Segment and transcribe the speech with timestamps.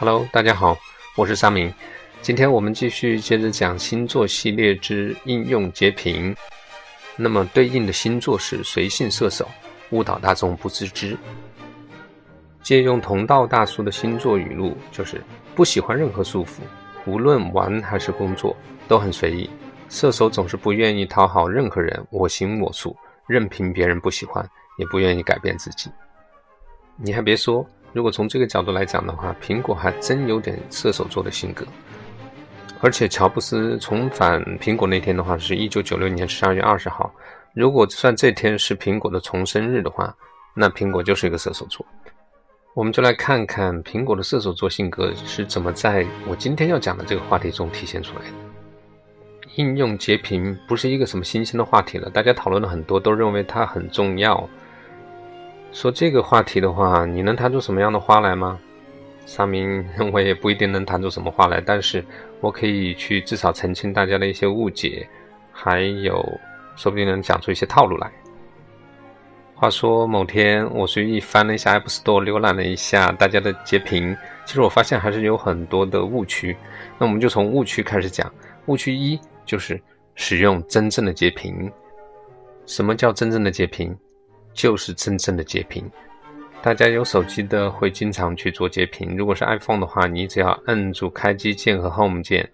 [0.00, 0.78] Hello，大家好，
[1.16, 1.74] 我是三明。
[2.22, 6.32] 今天我们继续接着讲星座系列之应用截屏。
[7.16, 9.48] 那么对应的星座是随性射手，
[9.90, 11.18] 误导大众不自知。
[12.62, 15.20] 借用同道大叔的星座语录，就是
[15.56, 16.60] 不喜欢任何束缚，
[17.04, 18.56] 无论玩还是工作
[18.86, 19.50] 都很随意。
[19.88, 22.96] 射手总是不愿意讨好任何人，我行我素，
[23.26, 25.90] 任凭别人不喜欢，也不愿意改变自己。
[26.94, 27.68] 你还别说。
[27.92, 31.66] 如果从这个角度来讲的话，苹果还真有点射手座的性格。
[32.80, 37.12] 而且乔布斯重返苹果那天的话，是一九九六年十二月二十号。
[37.54, 40.14] 如果算这天是苹果的重生日的话，
[40.54, 41.84] 那苹果就是一个射手座。
[42.74, 48.36] 我们就来看看苹果的射手座性格是怎么在我今天要讲的这个话题中体现出来的。
[49.56, 54.48] 应用截屏不是一个什么新鲜的话题了，大家讨论了很多，都认为它很重要。
[55.72, 58.58] 说这个话题的话，你能弹出什么样的花来吗？
[59.26, 62.04] 上明 我也不一定能弹出什么花来，但是
[62.40, 65.06] 我可以去至少澄清大家的一些误解，
[65.52, 66.24] 还有
[66.76, 68.10] 说不定能讲出一些套路来。
[69.54, 74.16] 话说某天我随意翻了一下 App Store，浏览了一下大家的截屏，
[74.46, 76.56] 其实我发现还是有很多的误区。
[76.96, 78.32] 那我们就从误区开始讲。
[78.66, 79.80] 误区一就是
[80.14, 81.70] 使用真正的截屏。
[82.66, 83.96] 什么叫真正的截屏？
[84.58, 85.88] 就是真正的截屏，
[86.60, 89.16] 大家有手机的会经常去做截屏。
[89.16, 92.50] 如果是 iPhone 的话，你只要摁住开机键和 Home 键，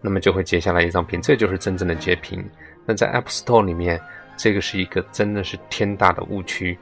[0.00, 2.48] 那么就会截下来一张屏，这就是真正的截屏。
[2.86, 4.00] 那在 App Store 里面，
[4.36, 6.78] 这个是一个真的是天大的误区。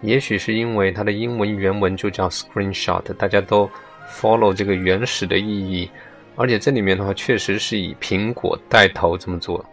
[0.00, 3.70] 也许是因为它的英文原文就叫 Screenshot，大家都
[4.10, 5.88] follow 这个原始的意义，
[6.34, 9.64] 而且这里面的话确实是以苹果带头这么做。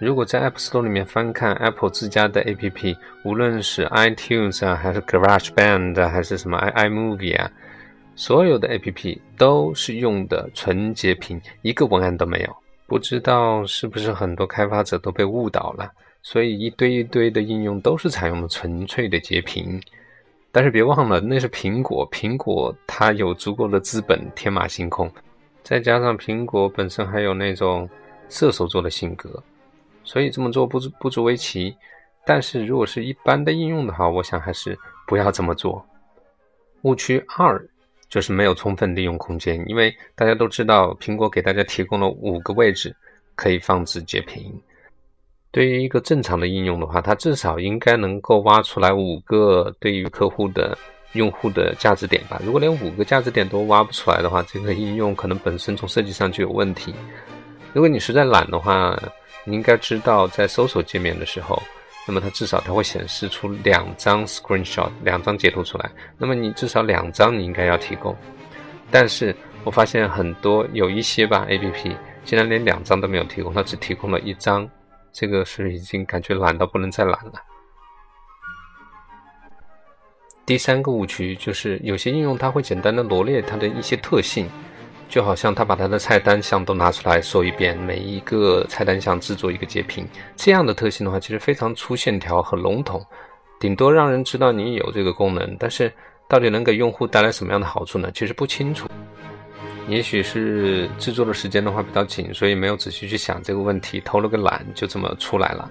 [0.00, 7.50] 如果在 App Store 里面翻看 Apple 自家的 APP，无论是 iTunes 啊，还是 GarageBand，还是什么 i iMovie 啊，
[8.14, 12.56] 所有的 APP 都是用的纯截屏，一个文案都没有。
[12.86, 15.90] 不知道是不是很多开发者都被误导了，
[16.22, 19.80] 所以一堆一堆的应用都是采用的纯粹的截屏。
[20.52, 25.10] 但是别忘了，那是苹果，苹果它有足够的资本天马行空，
[25.64, 27.90] 再加上苹果本身还有那种
[28.28, 29.42] 射手座的性格。
[30.08, 31.76] 所以这么做不足不足为奇，
[32.24, 34.74] 但是如果是一般的应用的话，我想还是
[35.06, 35.84] 不要这么做。
[36.80, 37.62] 误区二
[38.08, 42.96] 就是没有充分利用空间，因为大家都知道，苹果给大家提供了五个位置
[43.34, 44.50] 可以放置截屏。
[45.50, 50.76] 对于一个正常的应用的话，它至少应该能够挖出来五个对于客户的
[51.12, 52.40] 用户的价值点吧。
[52.42, 56.94] 如果连五个价值点都挖不出来的话，这个应用可能本身从设计上就有问题。
[57.74, 58.98] 如果你实在懒的话，
[59.44, 61.62] 你应该知道，在搜索界面的时候，
[62.06, 65.90] 那么它至少它会显示出两张 screenshot，两张截图出来。
[66.18, 68.14] 那么你至少两张你应该要提供。
[68.90, 69.34] 但是
[69.64, 74.68] 我发现很多有一些吧 APP 竟然连两张都没有提供，它只提供了一张，
[75.12, 77.34] 这个是已经感觉懒到不能再懒了。
[80.44, 84.48] 第三个误区就是有些应用它会简单的罗列它的一些特性。
[85.08, 93.04] 就好像他把他的菜单项都拿出来说一遍，每一个菜单项制作一个截屏，这样的特性的话，其实非常粗线条和笼统，
[93.58, 95.90] 顶多让人知道你有这个功能，但是
[96.28, 98.10] 到底能给用户带来什么样的好处呢？
[98.12, 98.86] 其实不清楚。
[99.88, 105.70] 也许是制作的时间的话比较紧，所以没有仔细去想这个问题，偷了个懒就这么出来了。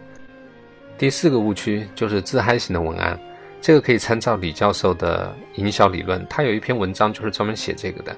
[0.98, 3.20] 第四个误区就是自嗨型的文案，
[3.62, 8.18] 这个可以参照李教授的营销理论，他有一篇文章就是专门写这个的。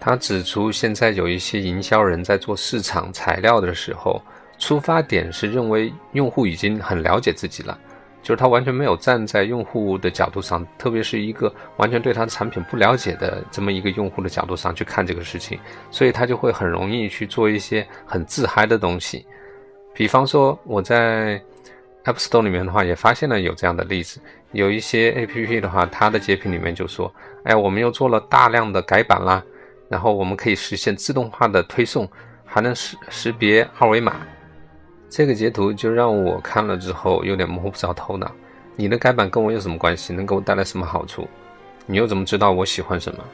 [0.00, 4.22] 他指出，现在有一些营销人在做市场材料的时候，
[4.58, 7.76] 出发点是认为用户已经很了解自己了，
[8.22, 15.58] 就是他完全没有站在用户的角度上，特别是一个完全对他的产品不了解的这么一个用户的角度上去看这个事情，
[15.90, 19.26] 所以他就会很容易去做一些很自嗨的东西。
[19.92, 21.42] 比方说，我在
[22.04, 24.20] App Store 里面的话，也发现了有这样的例子，
[24.52, 27.12] 有一些 APP 的话，它的截屏里面就说
[27.42, 29.42] ：“哎，我们又做了大量的改版啦。”
[29.88, 32.08] 然后我们可以实现自动化的推送，
[32.44, 34.16] 还能识识别二维码。
[35.08, 38.30] 这个截图就让我看了之后有点摸不着头脑。
[38.76, 40.12] 你的改版跟我有什么关系？
[40.12, 41.26] 能给我带来什么好处？
[41.86, 43.24] 你又怎么知道我喜欢什么？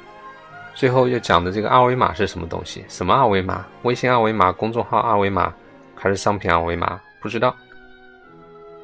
[0.75, 2.85] 最后又讲的这个二维码是什么东西？
[2.89, 3.67] 什么二维码？
[3.83, 5.53] 微信二维码、公众号二维码，
[5.95, 7.01] 还是商品二维码？
[7.21, 7.55] 不知道。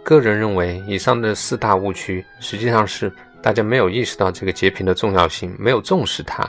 [0.02, 6.48] 个人认为，以上的四大误区实际上是大家没有意识到这个截屏的重要性，没有重视它。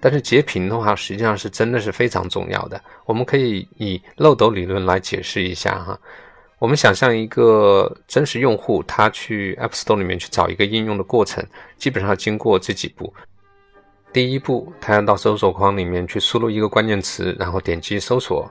[0.00, 2.82] 但是截屏的话，实际上是真的是非常重要的。
[3.04, 5.98] 我们可以以漏斗理论来解释一下哈。
[6.58, 11.44] 我们想象一个真实用户，他去 App Store 里面去找一个应用的过程，
[11.76, 13.12] 基本上经过这几步。
[14.12, 18.50] 第一步，他要到搜索框里面去输入一个关键词，然后点击搜索。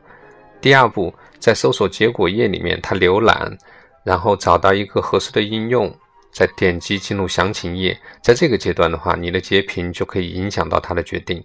[0.61, 3.57] 第二步，在搜索结果页里面，他浏览，
[4.03, 5.93] 然后找到一个合适的应用，
[6.31, 7.97] 再点击进入详情页。
[8.21, 11.43] 在这个阶段的话，你的截屏就可以影响到他的决定。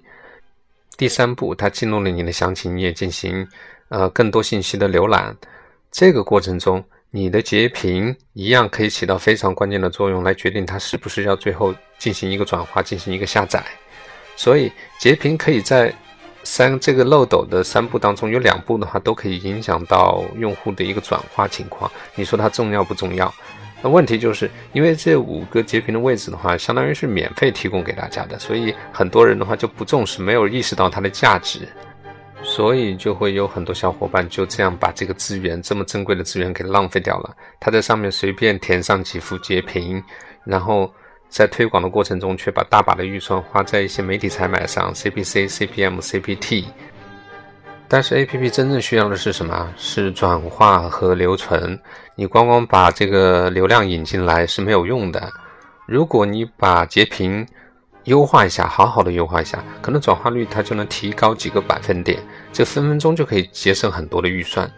[0.97, 3.47] 第三步，他进入了你的详情页，进行
[3.89, 5.37] 呃更多信息的浏览。
[5.91, 13.65] 这个过程中，你的截屏一样可以起到非常关键的作用，来决定他是不是要最后进行一个转化，进行一个下载。
[14.37, 15.95] 所以截屏可以在
[16.43, 21.91] 三这个漏斗的三步当中有两步的话，都可以影响到用户的一个转化情况。
[22.15, 23.33] 你说它重要不重要？
[23.85, 31.69] 那问题就是因为这五个截屏的位置的话，相当于是免费提供给大家的，所以很多人的话就不重视，没有意识到它的价值，
[32.43, 37.37] 所以就会有很多小伙伴就这样把这个资源这么珍贵的资源给浪费掉了。
[37.61, 40.03] 他在上面随便填上几幅截屏，
[40.45, 40.91] 然后。
[41.27, 46.67] 在推广的过程中，却把大把的预算花在一些媒体采买上，CPC、CPM、CPT。
[47.95, 49.73] 但是 APP 真正需要的是什么？
[49.77, 51.79] 是转化和留存。
[52.17, 55.33] 你光光把这个流量引进来是没有用的。
[55.87, 57.47] 如果你把截屏
[58.07, 62.21] 优化一下，好好的优化一下，可能转化率它就能提高几个百分点，
[62.53, 64.69] 这分分钟就可以节省很多的预算。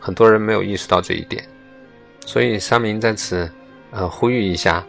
[0.00, 1.44] 很多人没有意识到这一点，
[2.26, 3.48] 所以三明在此
[3.92, 4.84] 呃呼吁一下。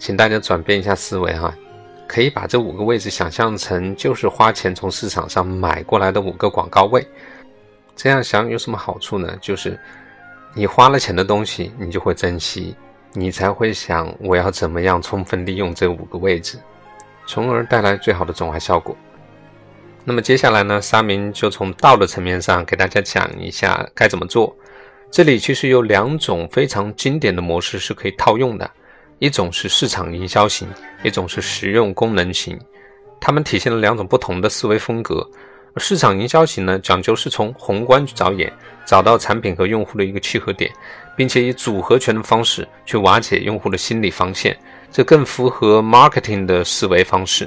[0.00, 1.54] 请大家转变一下思维哈，
[2.10, 7.06] 可以把这五个位置想象成就是花钱从市场上买过来的五个广告位。
[7.94, 9.32] 这样想有什么好处呢？
[9.40, 9.78] 就是
[10.52, 12.74] 你花了钱的东西，你就会珍惜，
[13.12, 16.58] 你才会想我要怎么样充分利用这五个位置，
[17.28, 18.96] 从而带来最好的转化效果。
[20.04, 24.56] 那么接下来呢，沙明就从道的层面上给大家讲一下该怎么做。
[25.12, 28.68] 这里其实有两种非常经典的模式是可以套用的。
[29.20, 30.66] 一种是市场营销型，
[31.02, 32.58] 一种是实用功能型，
[33.20, 35.28] 它们体现了两种不同的思维风格。
[35.76, 38.50] 市场营销型呢，讲究是从宏观去着眼，
[38.86, 40.72] 找到产品和用户的一个契合点，
[41.18, 44.58] 并且以组合拳的方式去瓦解用户的心理防线，
[44.90, 47.46] 这更符合 marketing 的思维方式。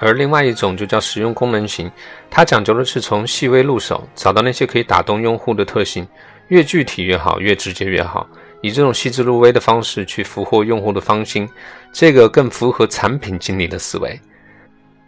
[0.00, 1.88] 而另外一种就叫实用功能型，
[2.28, 6.04] 它讲究的是从细微入手，找到那些可以打动用户的特性，
[6.48, 8.28] 越具体越好，越直接越好。
[8.62, 11.48] 以这种细致入微的方式去俘获用户的芳心，
[11.92, 14.18] 这个更符合产品经理的思维。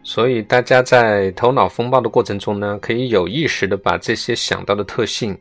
[0.02, 5.38] 所以大家在头脑风暴的过程中呢，可以有意识的把这些想到的特性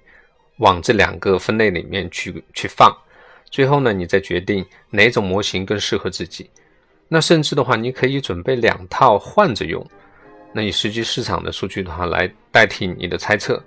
[0.58, 2.96] 往这两个分类里面去去放。
[3.50, 6.50] 最后呢，你再决定哪种模型更适合自己。
[7.08, 9.86] 那甚至的话，你可以准备两套换着用，
[10.54, 13.62] 那以实际市场的数据的话来代替你的猜测。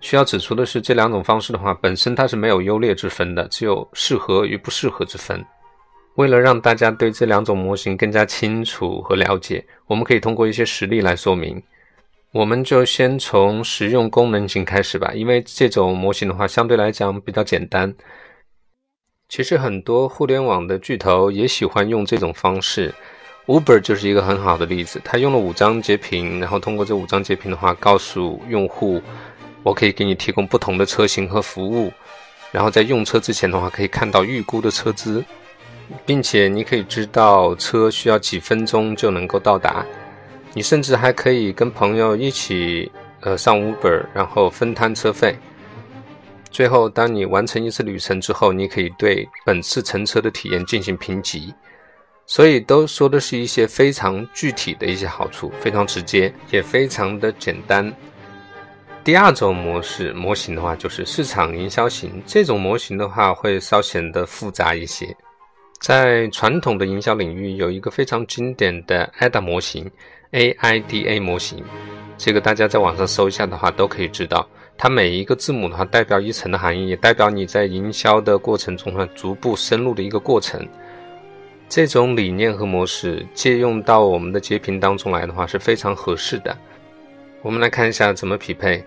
[0.00, 5.44] 需要指出的是，这两种方式的话，本身它是没有优劣之分的，只有适合与不适合之分。
[6.16, 11.62] 为了让大家对这两种模型更加清楚和了解，我们可以通过一些实例来说明。
[12.32, 17.94] 我们就先从实用功能型开始吧，因为这种模型的话，相对来讲比较简单。
[19.28, 22.92] 其实很多互联网的巨头也喜欢用这种方式
[23.46, 25.00] ，Uber 就是一个很好的例子。
[25.04, 29.02] 他用了五张截屏，然后通过这五张截屏的话，告诉用户。
[29.62, 31.92] 我可以给你提供不同的车型和服务，
[32.50, 35.24] 然后在用车之前的话，可以看到预估的车资，
[36.06, 39.84] 并且你可以知道车需要几分钟就能够到达。
[40.52, 42.90] 你甚至还可以跟朋友一起
[43.20, 45.36] 呃上 Uber，然后分摊车费。
[46.50, 51.54] 最后，当你完成一次旅程之后，你可以对本次乘车的体验进行评级。
[52.26, 57.92] 所以都说的是一些非常具体的一些好处，非常直接，也非常的简单。
[59.02, 62.22] 第二种模式模型的话，就是市场营销型。
[62.26, 65.16] 这种模型的话，会稍显得复杂一些。
[65.80, 69.90] 在传统的营销领域，有一个非常经典的 AIDA 模型
[70.32, 71.64] ，AIDA 模型。
[72.18, 74.46] 这个大家在网上搜一下的话，都可以知道。
[74.76, 80.66] 它每一个字母的话，代表一层的含义，也代表你在营销的过程中呢，逐步深入的一个过程。
[81.70, 86.54] 这种理念和模式借用到我们的截屏当中来的话，是非常合适的。
[87.42, 88.84] 我们来看一下怎么匹配。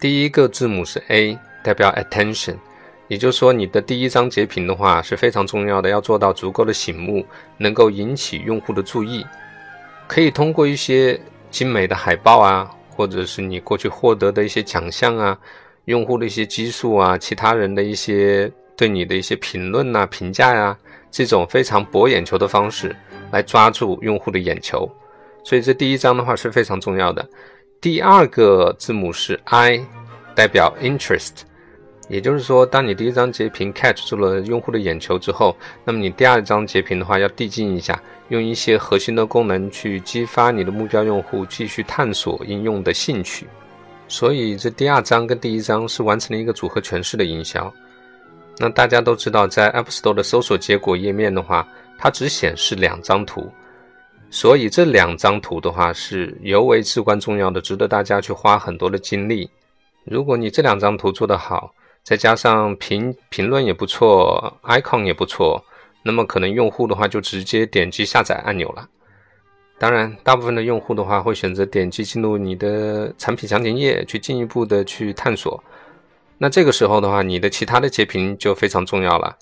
[0.00, 2.56] 第一个字母是 A，代表 attention，
[3.06, 7.26] 也就是说你的第一张截屏的话是非常重要的，要做到足够的醒目，
[7.58, 9.26] 能够引起用户的注意。
[10.06, 11.20] 可以通过一些
[11.50, 15.38] 精美的海报啊，或者是你过去获得的一些奖项啊，
[15.84, 20.74] 用户的一些基数啊，其他人的一些对你的一些评论呐、评价呀，
[21.10, 22.96] 这种非常博眼球的方式
[23.32, 24.90] 来抓住用户的眼球。
[25.48, 27.26] 所以这第一章的话是非常重要的。
[27.80, 29.80] 第二个字母是 I，
[30.34, 31.30] 代表 interest。
[32.06, 43.46] 也就是说，当你第一张截屏 catch 住了用户的眼球之后，那么你第二张截屏的话要递进一下，用一些核心的功能去激发你的目标用户继续探索应用的兴趣。
[44.06, 47.72] 所以这第二章跟第一章是完成了一个组合诠释的营销。
[48.58, 53.50] 那大家都知道，在 App Store 的搜索结果页面的话，它只显示两张图，
[54.30, 59.50] 所以这两张图的话是尤为至关重要的，值得大家去花很多的精力。
[60.04, 65.62] 如果你这两张图做得好，再加上评评论也不错，icon 也不错，
[66.02, 68.88] 那么可能用户的话就直接点击下载按钮了。
[69.78, 75.62] 当然，大部分的用户的话会选择点击进入你的产品详情页去进一步的去探索。
[76.36, 79.36] 那这个时候的话，你的其他的截屏就非常重要了。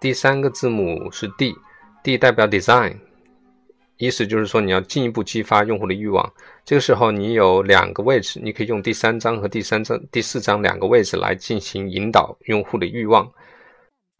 [0.00, 2.96] 第三个字母是 D，D 代表 design，
[4.00, 6.32] 意思就是说你要进一步激发用户的欲望。
[6.64, 13.30] 这个时候你有两个位置，你可以用第三章和第三章、第四章两个位置来进行引导用户的欲望。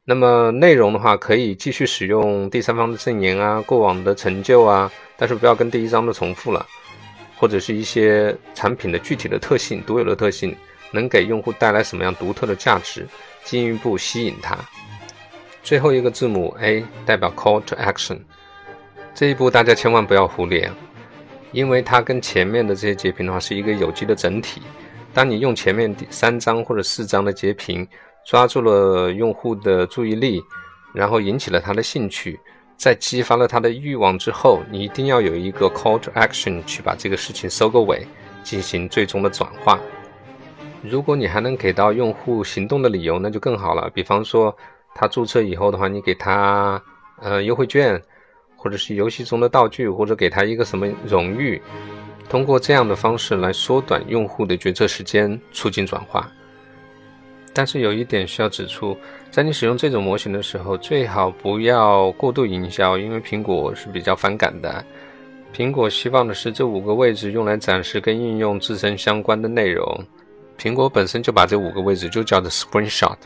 [0.04, 6.66] 那么内容的话，可以继续使用第三方的证言啊，过往的成就啊，但是不要跟第一章的重复了，
[7.38, 10.54] 或者是一些产品的具体的特性、独有的特性，
[10.92, 13.06] 能给用户带来什么样独特的价值，
[13.44, 14.58] 进一步吸引他。
[15.62, 18.18] 最后一个字母 A 代表 Call to Action，
[19.20, 20.72] 这一步大家千万不要忽略，
[21.52, 24.62] 因为它跟前面的这些截屏的话是一个有机的整体。
[25.12, 27.86] 当你用前面三张或者四张的截屏。
[28.24, 30.42] 抓住了用户的注意力，
[30.94, 32.38] 然后引起了他的兴趣，
[32.76, 38.06] 在激发了他的欲望之后，你一定要有一个 call to action 去把这个事情收个尾，
[38.42, 39.80] 进行最终的转化。
[40.82, 43.90] 如果你还能给到用户行动的理由，那就更好了。
[43.94, 44.54] 比方说，
[44.94, 46.80] 他注册以后的话，你给他
[47.22, 48.00] 呃优惠券，
[48.62, 51.58] 或者是游戏中的道具，或者给他一个什么荣誉，
[52.28, 56.30] 通过这样的方式来缩短用户的决策时间，促进转化。
[57.54, 58.94] 但是有一点需要指出，
[59.30, 64.84] 在你使用这种模型的时候，最好不要过度营销，因为苹果是比较反感的。
[65.56, 70.04] 苹果希望的是这五个位置用来展示跟应用自身相关的内容。
[70.58, 73.16] 苹果本身就把这五个位置就叫做 Screenshot，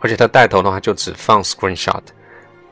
[0.00, 2.02] 而且它带头的话就只放 Screenshot。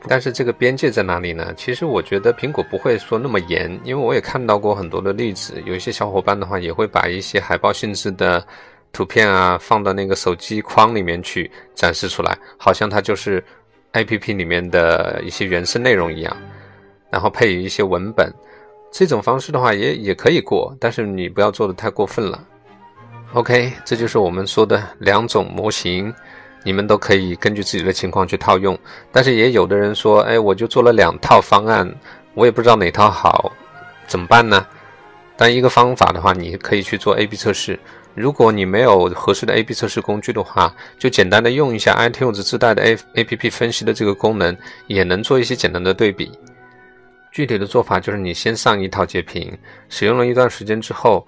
[0.07, 1.53] 但是这个边界在哪里呢？
[1.55, 8.45] 其实我觉得苹果不会说那么严，因为我也看到过很多的例子，有一些小伙伴的话也会把一些海报性质的。
[8.95, 13.43] 图片啊，放到那个手机框里面去展示出来，好像它就是
[13.93, 16.37] A P P 里面的一些原生内容一样，
[17.09, 18.31] 然后配以一些文本。
[18.91, 22.39] 这种方式的话也也可以过，但是你不要做的太过分了。
[23.33, 26.13] OK，这就是我们说的两种模型，
[26.63, 28.77] 你们都可以根据自己的情况去套用。
[29.11, 31.93] 但是也有的人说，哎，我就做了两套方案，
[32.33, 33.51] 我也不知道哪套好，
[34.07, 34.65] 怎么办呢？
[35.35, 37.79] 但一个方法的话，你可以去做 A B 测试。
[38.15, 44.55] 如果你没有合适的 A/B 测试工具的话，就简单的用一下 iTunes 自带的 A A P P 分析的这个功能，
[44.85, 46.31] 也能做一些简单的对比。
[47.31, 49.57] 具体的做法就是，你先上一套截屏，
[49.89, 51.25] 使用了一段时间之后，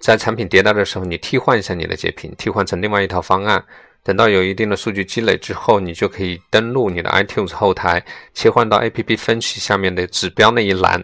[0.00, 3.62] 在产品迭代的时候，你替换一下你的截屏，替换成另外一套方案。
[4.04, 11.02] 等到有一定的数据积累之后，你就可以登录你的 iTunes 后台，切换到 A P P 分析下面的指标那一栏。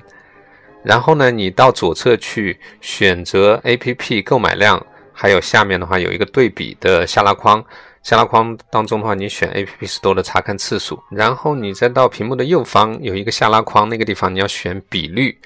[0.84, 7.64] 然后呢，你到左侧去选择 A P P 购买量，还有下面的话有一个对比的下拉框，
[8.02, 15.38] 下拉框当中的话，你选 A P P Store 的查看次数，然后你再到屏幕的右方有一个下拉框，那个地方你要选比率，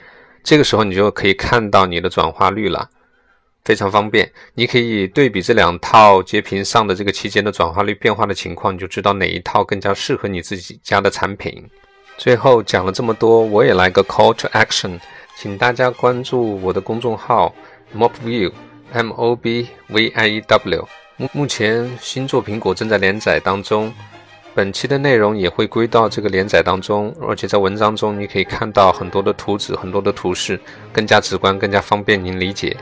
[0.42, 2.88] 这个时候你就可以看到你的转化率了，
[3.64, 4.30] 非常方便。
[4.54, 11.64] 你可以对比这两套截屏上的这个期间的转化率变化的情况，你就知道哪一套更加适合你自己家的产品。
[12.16, 15.00] 最后讲了这么多，我也来个 Call to Action。
[15.37, 17.52] 请大家关注我的公众号
[17.97, 20.88] Mobview，M O B V I E W。
[21.16, 23.92] 目目前新作苹果正在连载当中，
[24.54, 30.61] 本期的内容也会归到这个连载当中，而且在文章中你可以看到很多的图纸、很多的图示，
[30.92, 32.76] 更加直观、更加方便您理解。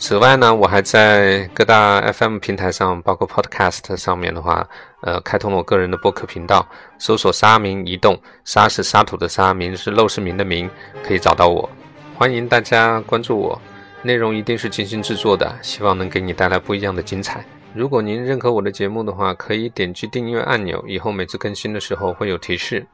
[0.00, 4.66] 此外呢，我还在各大 FM 平台上，包括 Podcast 上面的话，
[5.02, 6.66] 呃，开通了我个人的播客频道，
[6.98, 10.68] 搜索“沙明移动”，沙是沙土的沙，明是陋室铭的明，
[11.04, 11.68] 可以找到我。
[12.16, 13.60] 欢迎大家关注我，
[14.02, 17.44] 内容一定是精心制作的，希望能给你带来不一样的精彩。
[17.74, 22.86] 如果您认可我的节目的话，可以点击订阅按钮，以后每次更新的时候会有提示。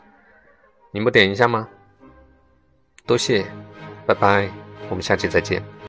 [0.91, 1.69] 你不点一下吗？
[3.07, 3.47] 多谢，
[4.05, 4.51] 拜拜，
[4.91, 5.76] 我们下期再见。